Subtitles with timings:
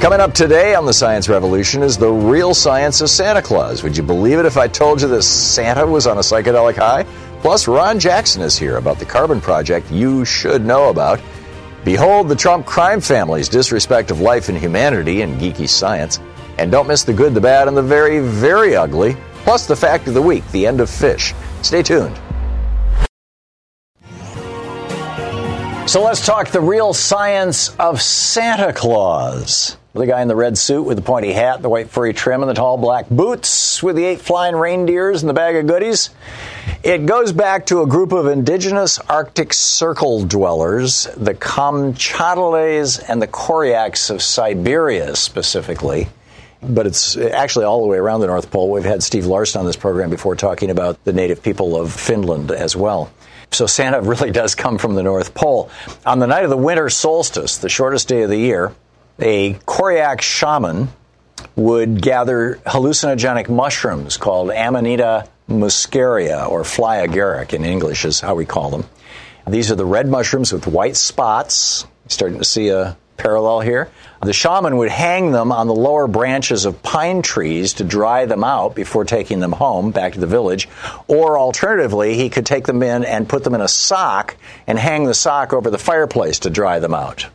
[0.00, 3.82] Coming up today on the Science Revolution is the real science of Santa Claus.
[3.82, 7.02] Would you believe it if I told you that Santa was on a psychedelic high?
[7.40, 11.20] Plus, Ron Jackson is here about the Carbon Project you should know about.
[11.84, 16.20] Behold the Trump crime family's disrespect of life and humanity in geeky science.
[16.58, 19.16] And don't miss the good, the bad, and the very, very ugly.
[19.42, 21.34] Plus, the fact of the week, the end of fish.
[21.62, 22.16] Stay tuned.
[25.88, 29.76] So let's talk the real science of Santa Claus.
[29.94, 32.50] The guy in the red suit with the pointy hat, the white furry trim, and
[32.50, 36.10] the tall black boots with the eight flying reindeers and the bag of goodies.
[36.82, 43.26] It goes back to a group of indigenous Arctic Circle dwellers, the Kamchadales and the
[43.26, 46.08] Koryaks of Siberia specifically.
[46.62, 48.70] But it's actually all the way around the North Pole.
[48.70, 52.50] We've had Steve Larson on this program before talking about the native people of Finland
[52.50, 53.10] as well.
[53.52, 55.70] So Santa really does come from the North Pole.
[56.04, 58.74] On the night of the winter solstice, the shortest day of the year,
[59.18, 60.88] a Koryak shaman
[61.56, 68.44] would gather hallucinogenic mushrooms called Amanita muscaria, or fly agaric in English is how we
[68.44, 68.84] call them.
[69.46, 71.86] These are the red mushrooms with white spots.
[72.06, 73.90] Starting to see a parallel here.
[74.22, 78.42] The shaman would hang them on the lower branches of pine trees to dry them
[78.44, 80.68] out before taking them home back to the village.
[81.06, 84.36] Or alternatively, he could take them in and put them in a sock
[84.66, 87.26] and hang the sock over the fireplace to dry them out.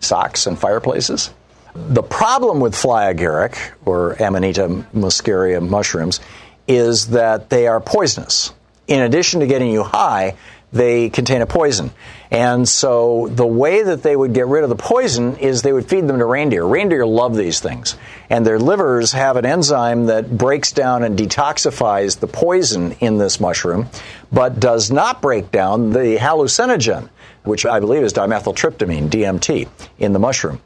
[0.00, 1.30] Socks and fireplaces.
[1.74, 6.20] The problem with fly agaric, or Amanita muscaria mushrooms,
[6.66, 8.52] is that they are poisonous.
[8.88, 10.36] In addition to getting you high,
[10.72, 11.90] they contain a poison.
[12.30, 15.88] And so the way that they would get rid of the poison is they would
[15.88, 16.64] feed them to reindeer.
[16.64, 17.96] Reindeer love these things.
[18.28, 23.38] And their livers have an enzyme that breaks down and detoxifies the poison in this
[23.38, 23.88] mushroom,
[24.32, 27.08] but does not break down the hallucinogen,
[27.44, 30.60] which I believe is dimethyltryptamine, DMT, in the mushroom.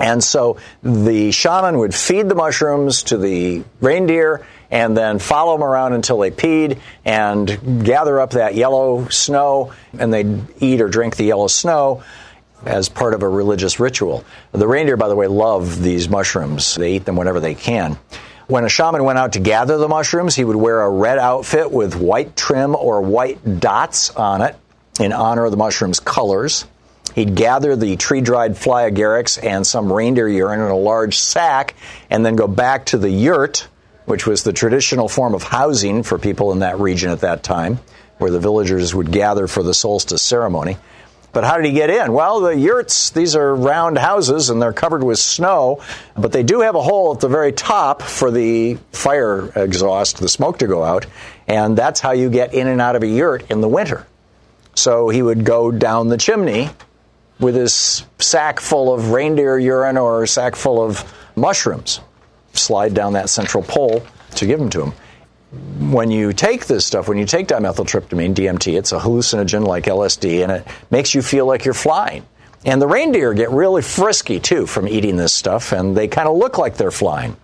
[0.00, 5.64] And so the shaman would feed the mushrooms to the reindeer and then follow them
[5.64, 11.16] around until they peed and gather up that yellow snow and they'd eat or drink
[11.16, 12.02] the yellow snow
[12.64, 14.24] as part of a religious ritual.
[14.52, 16.74] The reindeer, by the way, love these mushrooms.
[16.74, 17.98] They eat them whenever they can.
[18.48, 21.70] When a shaman went out to gather the mushrooms, he would wear a red outfit
[21.70, 24.56] with white trim or white dots on it
[25.00, 26.64] in honor of the mushroom's colors.
[27.14, 31.74] He'd gather the tree dried fly agarics and some reindeer urine in a large sack
[32.10, 33.68] and then go back to the yurt
[34.06, 37.78] which was the traditional form of housing for people in that region at that time,
[38.18, 40.78] where the villagers would gather for the solstice ceremony.
[41.32, 42.14] But how did he get in?
[42.14, 45.82] Well, the yurts, these are round houses and they're covered with snow,
[46.16, 50.30] but they do have a hole at the very top for the fire exhaust, the
[50.30, 51.04] smoke to go out,
[51.46, 54.06] and that's how you get in and out of a yurt in the winter.
[54.74, 56.70] So he would go down the chimney
[57.38, 61.04] with his sack full of reindeer urine or a sack full of
[61.36, 62.00] mushrooms
[62.58, 64.04] slide down that central pole
[64.36, 64.92] to give them to them.
[65.90, 70.42] When you take this stuff, when you take dimethyltryptamine, DMT, it's a hallucinogen like LSD,
[70.42, 72.26] and it makes you feel like you're flying.
[72.64, 76.36] And the reindeer get really frisky too from eating this stuff, and they kind of
[76.36, 77.36] look like they're flying.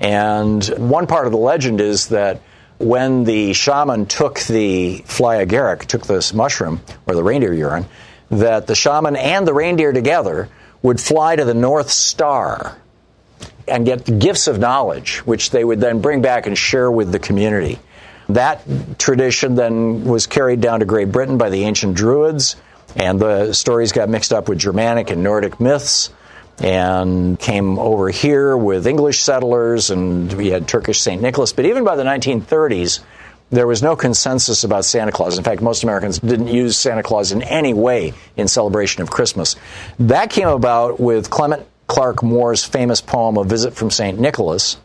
[0.00, 2.40] And one part of the legend is that
[2.78, 7.86] when the shaman took the fly agaric, took this mushroom or the reindeer urine,
[8.30, 10.48] that the shaman and the reindeer together
[10.82, 12.78] would fly to the North Star
[13.68, 17.18] and get gifts of knowledge, which they would then bring back and share with the
[17.18, 17.78] community.
[18.28, 22.56] That tradition then was carried down to Great Britain by the ancient Druids,
[22.94, 26.10] and the stories got mixed up with Germanic and Nordic myths
[26.58, 31.22] and came over here with English settlers, and we had Turkish St.
[31.22, 31.52] Nicholas.
[31.52, 33.00] But even by the 1930s,
[33.50, 35.38] there was no consensus about Santa Claus.
[35.38, 39.56] In fact, most Americans didn't use Santa Claus in any way in celebration of Christmas.
[40.00, 44.18] That came about with Clement Clarke Moore's famous poem, A Visit from St.
[44.20, 44.76] Nicholas,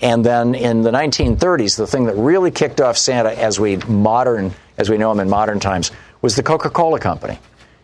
[0.00, 4.52] And then in the 1930s, the thing that really kicked off Santa as we modern,
[4.78, 5.90] as we know him in modern times,
[6.22, 7.38] was the Coca-Cola Company.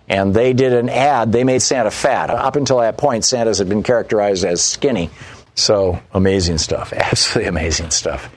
[0.08, 1.32] And they did an ad.
[1.32, 2.30] They made Santa fat.
[2.30, 5.10] Up until that point, Santas had been characterized as skinny.
[5.54, 6.92] So amazing stuff.
[6.96, 8.30] Absolutely amazing stuff.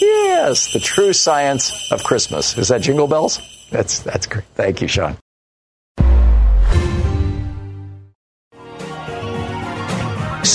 [0.00, 2.56] Yes, the true science of Christmas.
[2.56, 3.38] Is that Jingle Bells?
[3.70, 4.46] That's that's great.
[4.54, 5.16] Thank you, Sean.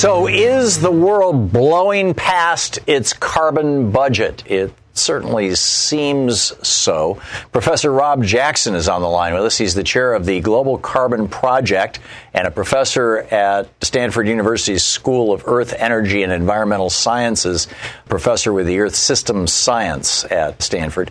[0.05, 4.43] So, is the world blowing past its carbon budget?
[4.45, 7.19] It certainly seems so.
[7.51, 9.57] Professor Rob Jackson is on the line with us.
[9.57, 11.97] He's the chair of the Global Carbon Project
[12.35, 17.67] and a professor at Stanford University's School of Earth, Energy, and Environmental Sciences,
[18.07, 21.09] professor with the Earth Systems Science at Stanford.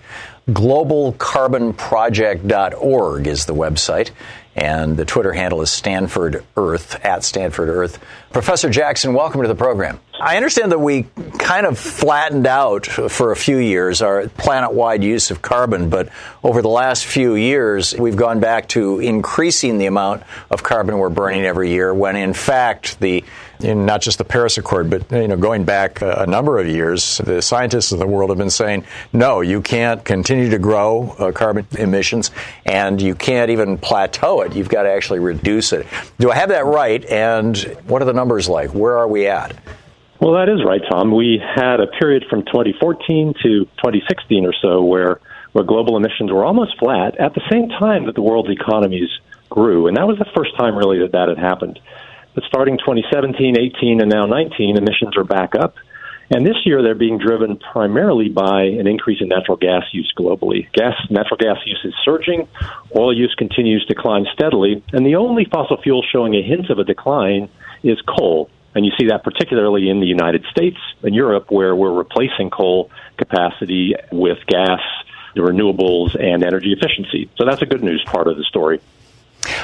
[0.48, 4.10] GlobalCarbonProject.org is the website
[4.56, 7.98] and the Twitter handle is Stanford Earth at Stanford Earth.
[8.32, 10.00] Professor Jackson, welcome to the program.
[10.20, 11.06] I understand that we
[11.38, 16.08] kind of flattened out for a few years our planet wide use of carbon, but
[16.42, 21.10] over the last few years, we've gone back to increasing the amount of carbon we're
[21.10, 23.24] burning every year when in fact the
[23.64, 27.18] in not just the Paris Accord, but you know, going back a number of years,
[27.18, 31.32] the scientists of the world have been saying, no, you can't continue to grow uh,
[31.32, 32.30] carbon emissions,
[32.66, 34.54] and you can't even plateau it.
[34.54, 35.86] You've got to actually reduce it.
[36.18, 37.04] Do I have that right?
[37.06, 37.56] And
[37.86, 38.74] what are the numbers like?
[38.74, 39.56] Where are we at?
[40.20, 41.14] Well, that is right, Tom.
[41.14, 45.20] We had a period from 2014 to 2016 or so where
[45.52, 49.08] where global emissions were almost flat at the same time that the world's economies
[49.50, 51.78] grew, and that was the first time really that that had happened.
[52.34, 55.76] But starting 2017, 18, and now 19, emissions are back up.
[56.30, 60.72] And this year, they're being driven primarily by an increase in natural gas use globally.
[60.72, 62.48] Gas, natural gas use is surging.
[62.96, 64.82] Oil use continues to climb steadily.
[64.92, 67.50] And the only fossil fuel showing a hint of a decline
[67.82, 68.50] is coal.
[68.74, 72.90] And you see that particularly in the United States and Europe, where we're replacing coal
[73.18, 74.80] capacity with gas,
[75.36, 77.30] renewables, and energy efficiency.
[77.36, 78.80] So that's a good news part of the story.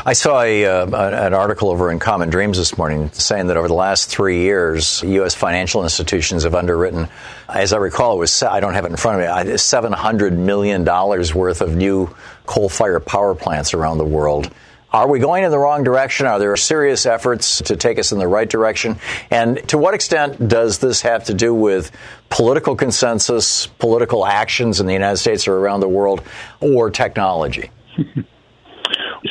[0.07, 0.87] I saw a, uh,
[1.27, 5.03] an article over in Common Dreams this morning saying that over the last three years,
[5.03, 5.35] U.S.
[5.35, 7.07] financial institutions have underwritten,
[7.51, 10.39] as I recall, it was I don't have it in front of me, seven hundred
[10.39, 12.15] million dollars worth of new
[12.47, 14.51] coal-fired power plants around the world.
[14.91, 16.27] Are we going in the wrong direction?
[16.27, 18.99] Are there serious efforts to take us in the right direction?
[19.31, 21.93] And to what extent does this have to do with
[22.31, 26.23] political consensus, political actions in the United States or around the world,
[26.61, 27.71] or technology?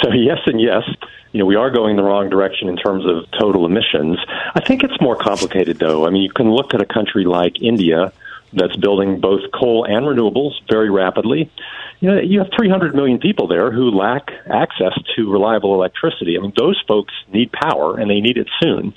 [0.02, 0.84] So yes and yes.
[1.32, 4.18] You know, we are going the wrong direction in terms of total emissions.
[4.56, 6.08] I think it's more complicated, though.
[6.08, 8.12] I mean, you can look at a country like India
[8.52, 11.52] that's building both coal and renewables very rapidly.
[12.00, 16.36] You know, you have 300 million people there who lack access to reliable electricity.
[16.38, 18.94] I mean, those folks need power and they need it soon.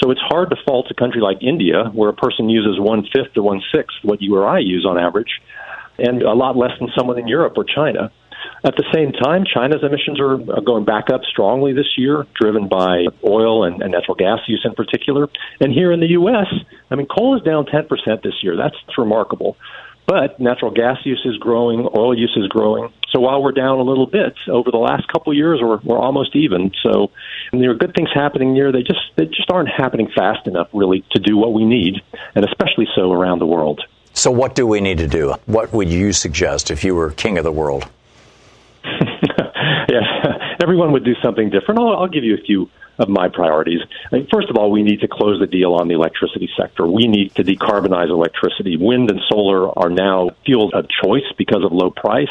[0.00, 3.34] So it's hard to fault a country like India, where a person uses one fifth
[3.34, 5.40] to one sixth what you or I use on average,
[5.98, 8.10] and a lot less than someone in Europe or China.
[8.64, 13.06] At the same time, China's emissions are, going back up strongly this year, driven by
[13.24, 15.28] oil and, and natural gas use in particular.
[15.60, 16.46] And here in the U.S.,
[16.90, 17.88] I mean, coal is down 10%
[18.22, 18.56] this year.
[18.56, 19.56] That's remarkable.
[20.06, 22.92] But natural gas use is growing, oil use is growing.
[23.10, 25.98] So while we're down a little bit over the last couple of years, we're, we're
[25.98, 26.72] almost even.
[26.82, 27.10] So
[27.52, 28.72] there are good things happening here.
[28.72, 32.02] They just they just aren't happening fast enough, really, to do what we need,
[32.34, 33.82] and especially so around the world.
[34.14, 35.34] So what do we need to do?
[35.46, 37.88] What would you suggest if you were king of the world?
[39.88, 41.80] yeah, everyone would do something different.
[41.80, 43.80] I'll, I'll give you a few of my priorities.
[44.10, 46.86] I mean, first of all, we need to close the deal on the electricity sector.
[46.86, 48.76] We need to decarbonize electricity.
[48.76, 52.28] Wind and solar are now fuels of choice because of low price.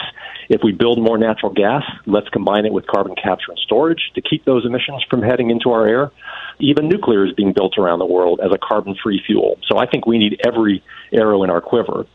[0.50, 4.22] If we build more natural gas, let's combine it with carbon capture and storage to
[4.22, 6.12] keep those emissions from heading into our air.
[6.60, 9.58] Even nuclear is being built around the world as a carbon free fuel.
[9.68, 12.06] So I think we need every arrow in our quiver.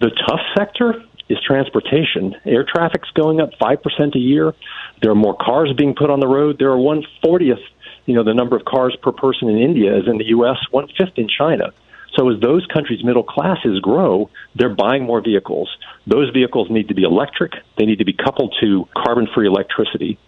[0.00, 0.94] The tough sector
[1.32, 2.34] is transportation.
[2.44, 4.54] Air traffic's going up 5% a year.
[5.00, 6.56] There are more cars being put on the road.
[6.58, 7.64] There are 140th,
[8.06, 10.88] you know, the number of cars per person in India is in the U.S., one
[10.98, 11.72] fifth in China.
[12.16, 15.70] So as those countries' middle classes grow, they're buying more vehicles.
[16.06, 17.52] Those vehicles need to be electric.
[17.78, 20.18] They need to be coupled to carbon-free electricity.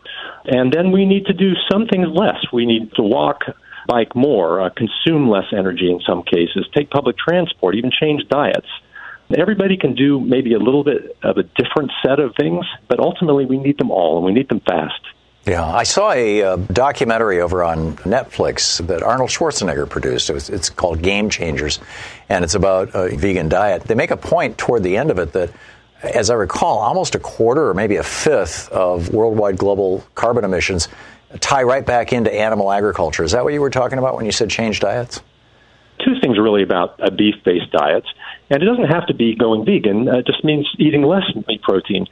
[0.47, 2.41] And then we need to do some things less.
[2.53, 3.43] We need to walk,
[3.87, 8.69] bike more, uh, consume less energy in some cases, take public transport, even change diets.
[9.37, 13.47] Everybody can do maybe a little bit of a different set of things, but ultimately
[13.47, 15.01] we need them all and we need them fast.
[15.47, 20.31] Yeah, I saw a uh, documentary over on Netflix that Arnold Schwarzenegger produced.
[20.31, 21.81] It was, it's called Game Changers,
[22.31, 23.85] and it's about a vegan diet.
[23.85, 25.51] They make a point toward the end of it that,
[26.03, 30.89] as I recall, almost a quarter or maybe a fifth of worldwide global carbon emissions
[31.41, 33.23] tie right back into animal agriculture.
[33.23, 35.21] Is that what you were talking about when you said change diets?
[36.05, 38.05] Two things really about a beef based diet.
[38.51, 40.09] And it doesn't have to be going vegan.
[40.09, 42.07] Uh, it just means eating less meat protein.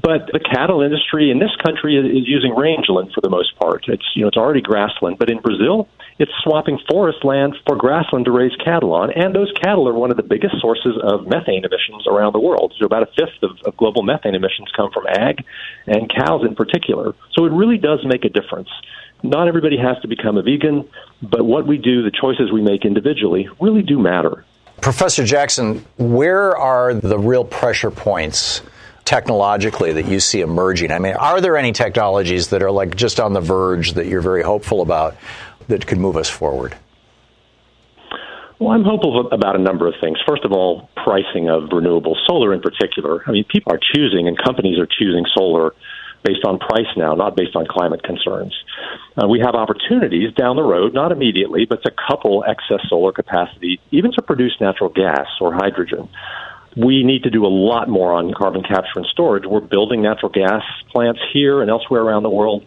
[0.00, 3.84] But the cattle industry in this country is, is using rangeland for the most part.
[3.88, 5.88] It's you know it's already grassland, but in Brazil,
[6.18, 10.10] it's swapping forest land for grassland to raise cattle on, and those cattle are one
[10.10, 12.72] of the biggest sources of methane emissions around the world.
[12.78, 15.44] So about a fifth of, of global methane emissions come from ag
[15.86, 17.14] and cows in particular.
[17.32, 18.68] So it really does make a difference.
[19.22, 20.88] Not everybody has to become a vegan,
[21.22, 24.44] but what we do, the choices we make individually, really do matter.
[24.84, 28.60] Professor Jackson, where are the real pressure points
[29.06, 30.92] technologically that you see emerging?
[30.92, 34.20] I mean, are there any technologies that are like just on the verge that you're
[34.20, 35.16] very hopeful about
[35.68, 36.76] that could move us forward?
[38.58, 40.18] Well, I'm hopeful about a number of things.
[40.28, 43.22] First of all, pricing of renewable solar in particular.
[43.26, 45.72] I mean, people are choosing and companies are choosing solar
[46.24, 48.54] based on price now, not based on climate concerns.
[49.16, 53.78] Uh, we have opportunities down the road, not immediately, but to couple excess solar capacity,
[53.92, 56.08] even to produce natural gas or hydrogen.
[56.76, 59.44] We need to do a lot more on carbon capture and storage.
[59.44, 62.66] We're building natural gas plants here and elsewhere around the world.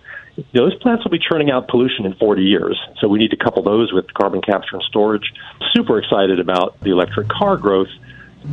[0.53, 3.63] Those plants will be churning out pollution in 40 years, so we need to couple
[3.63, 5.33] those with carbon capture and storage.
[5.73, 7.89] Super excited about the electric car growth.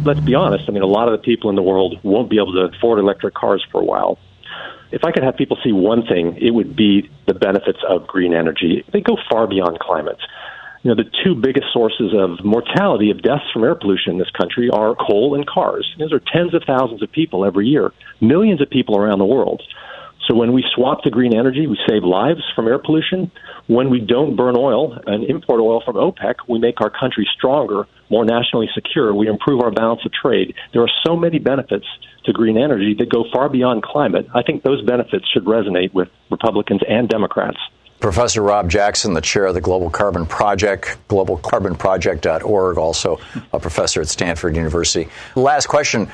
[0.02, 2.38] Let's be honest, I mean, a lot of the people in the world won't be
[2.38, 4.18] able to afford electric cars for a while
[4.95, 8.33] if I could have people see one thing, it would be the benefits of green
[8.33, 8.85] energy.
[8.93, 10.19] They go far beyond climate.
[10.85, 14.31] You know, the two biggest sources of mortality, of deaths from air pollution in this
[14.31, 15.93] country are coal and cars.
[15.99, 19.63] Those are tens of thousands of people every year, millions of people around the world.
[20.26, 23.31] So when we swap to green energy, we save lives from air pollution.
[23.66, 27.87] When we don't burn oil and import oil from OPEC, we make our country stronger,
[28.09, 29.14] more nationally secure.
[29.14, 30.54] We improve our balance of trade.
[30.73, 31.87] There are so many benefits
[32.25, 34.26] to green energy that go far beyond climate.
[34.35, 37.59] I think those benefits should resonate with Republicans and Democrats.
[38.00, 43.19] Professor Rob Jackson, the chair of the Global Carbon Project, globalcarbonproject.org, also
[43.52, 45.09] a professor at Stanford University.
[45.37, 46.11] Last question.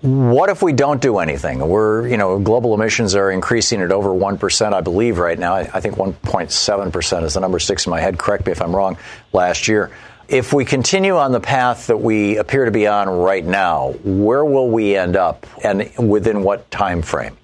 [0.00, 1.58] What if we don't do anything?
[1.66, 5.54] We're, you know, global emissions are increasing at over 1%, I believe, right now.
[5.54, 8.16] I think 1.7% is the number sticks in my head.
[8.16, 8.96] Correct me if I'm wrong,
[9.32, 9.90] last year.
[10.28, 14.44] If we continue on the path that we appear to be on right now, where
[14.44, 17.36] will we end up and within what time frame?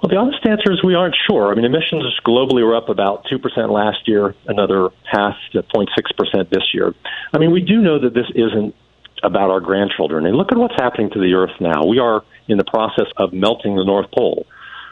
[0.00, 1.50] Well, the honest answer is we aren't sure.
[1.50, 6.72] I mean, emissions globally were up about 2% last year, another half to 0.6% this
[6.72, 6.94] year.
[7.34, 8.74] I mean, we do know that this isn't
[9.22, 10.26] about our grandchildren.
[10.26, 11.84] And look at what's happening to the Earth now.
[11.86, 14.46] We are in the process of melting the North Pole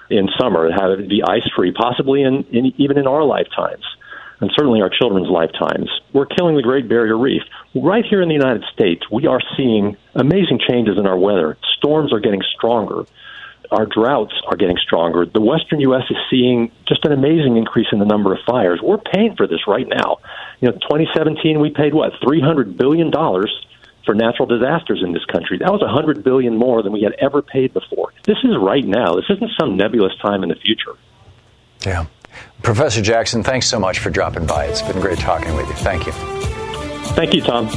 [0.08, 3.84] in summer, have it be ice free, possibly in, in even in our lifetimes
[4.40, 5.90] and certainly our children's lifetimes.
[6.12, 7.42] We're killing the Great Barrier Reef.
[7.74, 11.56] Right here in the United States, we are seeing amazing changes in our weather.
[11.78, 13.06] Storms are getting stronger.
[13.70, 15.26] Our droughts are getting stronger.
[15.26, 16.04] The western U.S.
[16.10, 18.80] is seeing just an amazing increase in the number of fires.
[18.82, 20.18] We're paying for this right now.
[20.60, 23.50] You know, 2017 we paid what 300 billion dollars
[24.06, 25.58] for natural disasters in this country.
[25.58, 28.14] That was 100 billion more than we had ever paid before.
[28.24, 29.16] This is right now.
[29.16, 30.94] This isn't some nebulous time in the future.
[31.84, 32.06] Yeah.
[32.62, 34.64] Professor Jackson, thanks so much for dropping by.
[34.66, 35.74] It's been great talking with you.
[35.74, 36.12] Thank you.
[37.14, 37.68] Thank you, Tom.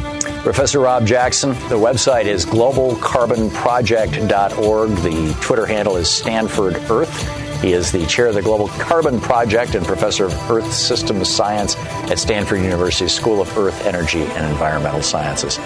[0.43, 1.49] Professor Rob Jackson.
[1.69, 4.89] The website is globalcarbonproject.org.
[4.89, 7.61] The Twitter handle is Stanford Earth.
[7.61, 11.75] He is the chair of the Global Carbon Project and professor of Earth Systems Science
[12.09, 15.59] at Stanford University School of Earth, Energy, and Environmental Sciences.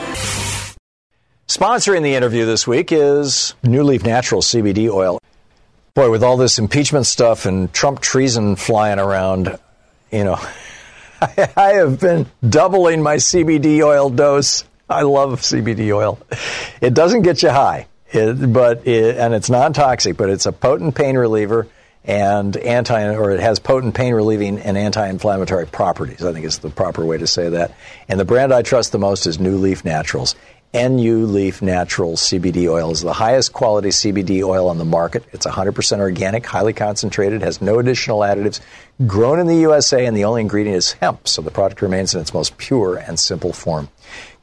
[1.48, 5.20] Sponsoring the interview this week is NuLeaf Natural CBD oil.
[5.94, 9.60] Boy, with all this impeachment stuff and Trump treason flying around,
[10.10, 10.40] you know,
[11.22, 14.64] I, I have been doubling my CBD oil dose.
[14.90, 16.18] I love CBD oil.
[16.80, 20.96] It doesn't get you high, it, but it, and it's non-toxic, but it's a potent
[20.96, 21.68] pain reliever
[22.06, 26.24] and anti or it has potent pain relieving and anti-inflammatory properties.
[26.24, 27.76] I think is the proper way to say that.
[28.08, 30.36] And the brand I trust the most is NuLeaf Naturals.
[30.74, 35.24] NuLeaf Natural CBD oil is the highest quality CBD oil on the market.
[35.32, 38.60] It's 100% organic, highly concentrated, has no additional additives,
[39.06, 42.22] grown in the USA, and the only ingredient is hemp, so the product remains in
[42.22, 43.88] its most pure and simple form.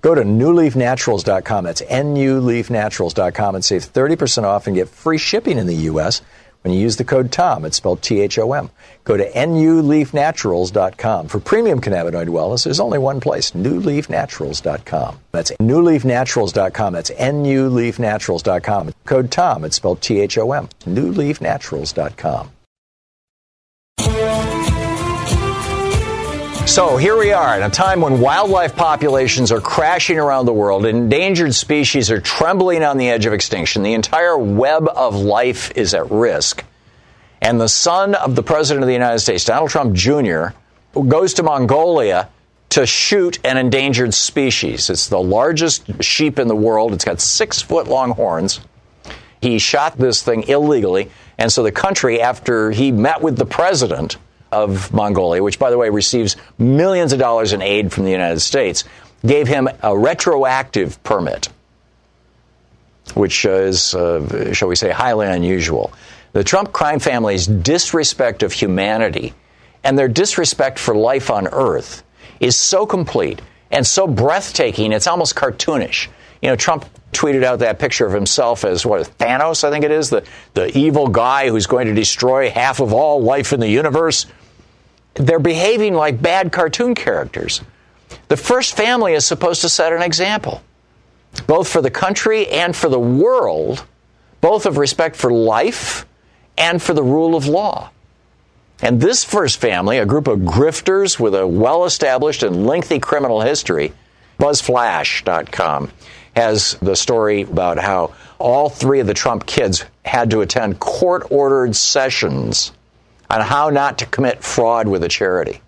[0.03, 1.65] Go to nuleafnaturals.com.
[1.65, 6.23] That's nuleafnaturals.com and save 30% off and get free shipping in the U.S.
[6.63, 8.71] When you use the code TOM, it's spelled T H O M.
[9.05, 11.29] Go to nuleafnaturals.com.
[11.29, 15.19] For premium cannabinoid wellness, there's only one place, nuleafnaturals.com.
[15.33, 16.93] That's nuleafnaturals.com.
[16.93, 18.93] That's nuleafnaturals.com.
[19.07, 20.69] Code TOM, it's spelled T H O M.
[20.87, 22.51] nuleafnaturals.com.
[26.71, 30.87] So here we are in a time when wildlife populations are crashing around the world,
[30.87, 35.95] endangered species are trembling on the edge of extinction, the entire web of life is
[35.95, 36.65] at risk.
[37.43, 40.51] And the son of the President of the United States, Donald Trump Jr.,
[41.09, 42.29] goes to Mongolia
[42.69, 44.91] to shoot an endangered species.
[44.91, 46.93] It's the largest sheep in the world.
[46.93, 48.61] It's got six foot long horns.
[49.43, 51.11] He shot this thing illegally.
[51.37, 54.19] And so the country, after he met with the president
[54.53, 58.41] of Mongolia, which, by the way, receives millions of dollars in aid from the United
[58.41, 58.85] States,
[59.25, 61.49] gave him a retroactive permit,
[63.15, 65.93] which is, uh, shall we say, highly unusual.
[66.33, 69.35] The Trump crime family's disrespect of humanity
[69.83, 72.03] and their disrespect for life on Earth
[72.39, 73.41] is so complete
[73.71, 76.09] and so breathtaking, it's almost cartoonish.
[76.43, 79.91] You know, Trump tweeted out that picture of himself as what Thanos, I think it
[79.91, 83.69] is, the, the evil guy who's going to destroy half of all life in the
[83.69, 84.27] universe.
[85.15, 87.63] They're behaving like bad cartoon characters.
[88.29, 90.63] The first family is supposed to set an example,
[91.47, 93.85] both for the country and for the world,
[94.41, 96.07] both of respect for life
[96.57, 97.91] and for the rule of law.
[98.83, 103.41] And this first family, a group of grifters with a well established and lengthy criminal
[103.41, 103.93] history,
[104.39, 105.91] BuzzFlash.com
[106.35, 111.27] has the story about how all three of the Trump kids had to attend court
[111.31, 112.73] ordered sessions
[113.31, 115.61] on how not to commit fraud with a charity.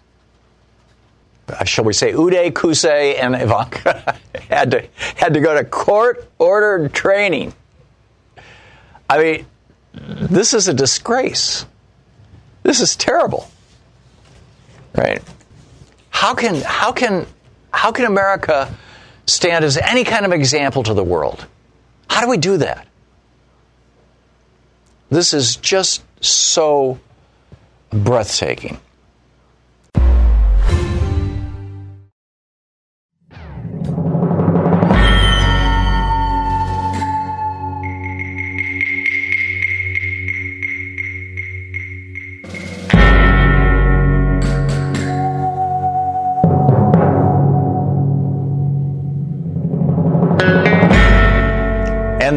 [1.48, 4.18] Uh, shall we say, Uday, Qusay and Ivanka
[4.50, 7.54] had to, had to go to court ordered training.
[9.08, 9.46] I mean,
[9.92, 11.64] this is a disgrace.
[12.62, 13.48] This is terrible.
[14.94, 15.22] Right?
[16.10, 17.26] How can how can
[17.72, 18.72] how can America
[19.26, 21.46] stand as any kind of example to the world?
[22.08, 22.86] How do we do that?
[25.10, 26.98] This is just so
[27.92, 28.78] breathtaking.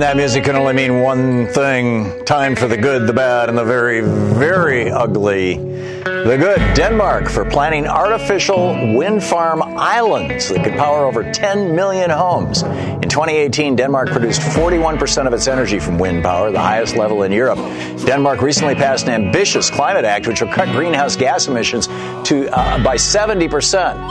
[0.06, 3.64] That music can only mean one thing time for the good, the bad, and the
[3.64, 5.56] very, very ugly.
[5.56, 12.12] The good, Denmark, for planning artificial wind farm islands that could power over 10 million
[12.12, 12.62] homes.
[12.62, 17.32] In 2018, Denmark produced 41% of its energy from wind power, the highest level in
[17.32, 17.58] Europe.
[18.06, 21.88] Denmark recently passed an ambitious climate act which will cut greenhouse gas emissions
[22.28, 23.50] to uh, by 70%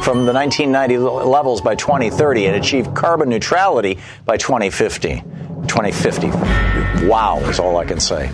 [0.02, 5.22] from the 1990 levels by 2030 and achieve carbon neutrality by 2050.
[5.68, 7.07] 2050.
[7.07, 8.29] Wow, is all I can say.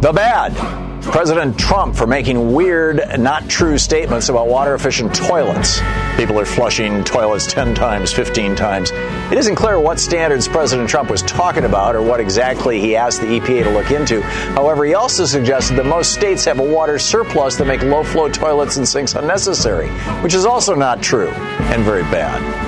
[0.00, 0.54] The bad.
[1.02, 5.80] President Trump for making weird, not true statements about water efficient toilets.
[6.16, 8.90] People are flushing toilets 10 times, 15 times.
[9.32, 13.20] It isn't clear what standards President Trump was talking about or what exactly he asked
[13.20, 14.20] the EPA to look into.
[14.20, 18.28] However, he also suggested that most states have a water surplus that make low flow
[18.28, 19.88] toilets and sinks unnecessary,
[20.22, 22.67] which is also not true and very bad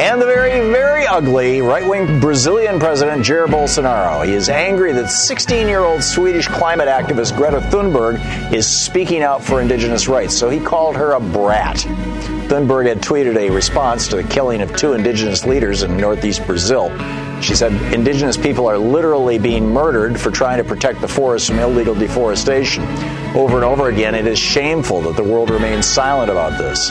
[0.00, 4.26] and the very, very ugly right wing Brazilian president Jair Bolsonaro.
[4.26, 9.40] He is angry that 16 year old Swedish climate activist Greta Thunberg is speaking out
[9.40, 11.76] for indigenous rights, so he called her a brat.
[12.48, 16.90] Thunberg had tweeted a response to the killing of two indigenous leaders in northeast Brazil.
[17.40, 21.60] She said indigenous people are literally being murdered for trying to protect the forest from
[21.60, 22.82] illegal deforestation.
[23.36, 26.90] Over and over again, it is shameful that the world remains silent about this.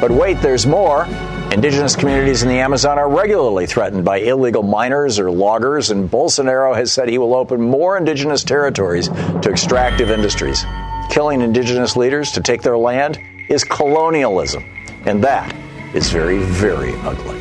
[0.00, 1.08] But wait, there's more.
[1.54, 6.74] Indigenous communities in the Amazon are regularly threatened by illegal miners or loggers, and Bolsonaro
[6.74, 10.64] has said he will open more indigenous territories to extractive industries.
[11.10, 14.64] Killing indigenous leaders to take their land is colonialism,
[15.06, 15.54] and that
[15.94, 17.40] is very, very ugly.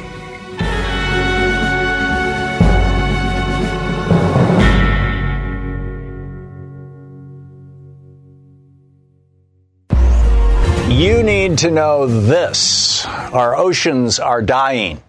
[10.89, 13.05] You need to know this.
[13.05, 15.01] Our oceans are dying.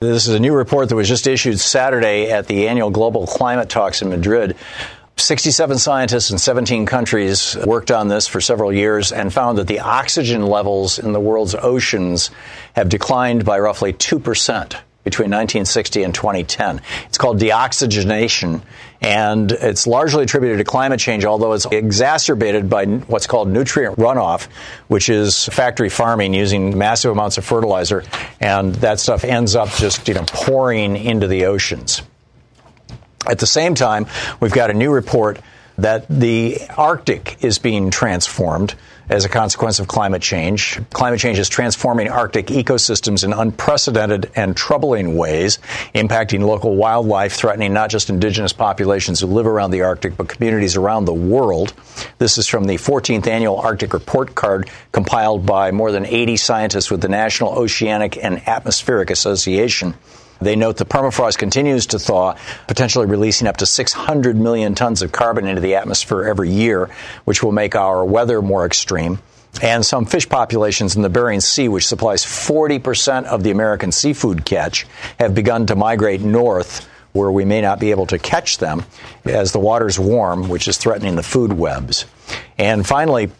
[0.00, 3.68] This is a new report that was just issued Saturday at the annual Global Climate
[3.68, 4.56] Talks in Madrid.
[5.16, 9.80] 67 scientists in 17 countries worked on this for several years and found that the
[9.80, 12.30] oxygen levels in the world's oceans
[12.74, 16.82] have declined by roughly 2% between 1960 and 2010.
[17.06, 18.60] It's called deoxygenation,
[19.00, 24.48] and it's largely attributed to climate change, although it's exacerbated by what's called nutrient runoff,
[24.88, 28.02] which is factory farming using massive amounts of fertilizer,
[28.40, 32.02] and that stuff ends up just you know pouring into the oceans.
[33.28, 34.06] At the same time,
[34.40, 35.40] we've got a new report
[35.78, 38.74] that the Arctic is being transformed
[39.08, 40.80] as a consequence of climate change.
[40.92, 45.58] Climate change is transforming Arctic ecosystems in unprecedented and troubling ways,
[45.94, 50.76] impacting local wildlife, threatening not just indigenous populations who live around the Arctic, but communities
[50.76, 51.72] around the world.
[52.18, 56.90] This is from the 14th annual Arctic Report Card compiled by more than 80 scientists
[56.90, 59.94] with the National Oceanic and Atmospheric Association.
[60.40, 62.34] They note the permafrost continues to thaw,
[62.66, 66.90] potentially releasing up to 600 million tons of carbon into the atmosphere every year,
[67.24, 69.18] which will make our weather more extreme.
[69.62, 74.44] And some fish populations in the Bering Sea, which supplies 40% of the American seafood
[74.44, 74.86] catch,
[75.18, 78.84] have begun to migrate north where we may not be able to catch them
[79.24, 82.04] as the waters warm, which is threatening the food webs.
[82.58, 83.30] And finally,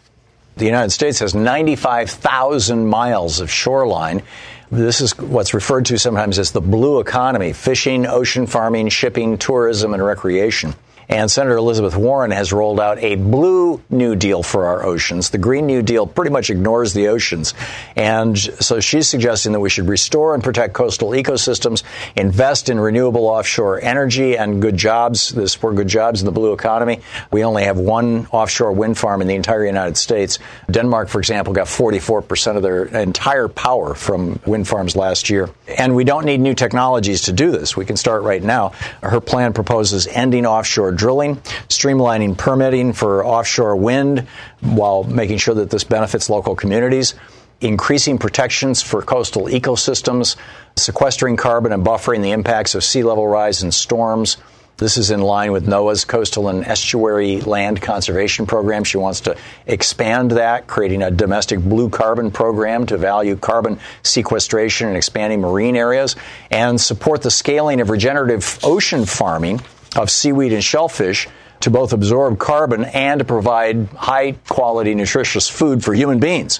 [0.55, 4.23] the United States has 95,000 miles of shoreline.
[4.69, 9.93] This is what's referred to sometimes as the blue economy fishing, ocean farming, shipping, tourism,
[9.93, 10.73] and recreation.
[11.09, 15.29] And Senator Elizabeth Warren has rolled out a blue New Deal for our oceans.
[15.29, 17.53] The Green New Deal pretty much ignores the oceans.
[17.95, 21.83] And so she's suggesting that we should restore and protect coastal ecosystems,
[22.15, 25.29] invest in renewable offshore energy and good jobs.
[25.29, 27.01] This for good jobs in the blue economy.
[27.31, 30.39] We only have one offshore wind farm in the entire United States.
[30.69, 35.49] Denmark, for example, got 44% of their entire power from wind farms last year.
[35.77, 37.77] And we don't need new technologies to do this.
[37.77, 38.73] We can start right now.
[39.01, 41.37] Her plan proposes ending offshore drilling,
[41.69, 44.27] streamlining permitting for offshore wind
[44.61, 47.15] while making sure that this benefits local communities,
[47.61, 50.35] increasing protections for coastal ecosystems,
[50.75, 54.37] sequestering carbon and buffering the impacts of sea level rise and storms.
[54.77, 58.83] This is in line with NOAA's coastal and estuary land conservation program.
[58.83, 64.87] She wants to expand that, creating a domestic blue carbon program to value carbon sequestration
[64.87, 66.15] and expanding marine areas,
[66.51, 69.61] and support the scaling of regenerative ocean farming
[69.95, 71.27] of seaweed and shellfish
[71.61, 76.59] to both absorb carbon and to provide high quality, nutritious food for human beings.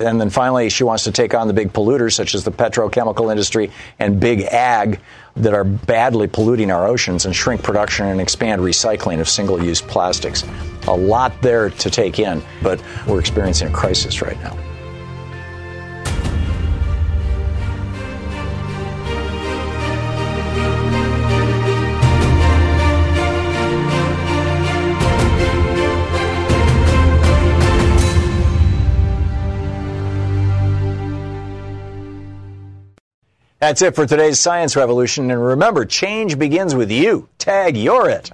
[0.00, 3.30] And then finally, she wants to take on the big polluters, such as the petrochemical
[3.30, 5.00] industry and big ag,
[5.36, 9.80] that are badly polluting our oceans and shrink production and expand recycling of single use
[9.80, 10.44] plastics.
[10.86, 14.73] A lot there to take in, but we're experiencing a crisis right now.
[33.64, 35.30] That's it for today's Science Revolution.
[35.30, 37.30] And remember, change begins with you.
[37.38, 38.30] Tag, you're it.